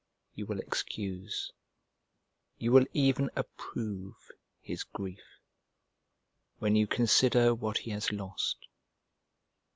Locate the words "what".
7.53-7.77